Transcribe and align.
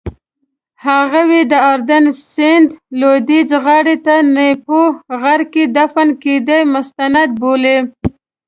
هغوی 0.85 1.41
د 1.51 1.53
اردن 1.71 2.05
سیند 2.31 2.67
لویدیځې 2.99 3.57
غاړې 3.65 3.95
ته 4.05 4.15
نیپو 4.35 4.81
غره 5.21 5.45
کې 5.53 5.63
دفن 5.77 6.07
کېدل 6.23 6.61
مستند 6.73 7.29
بولي. 7.41 7.77